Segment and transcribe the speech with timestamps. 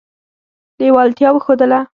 [0.79, 1.79] لېوالتیا وښودله.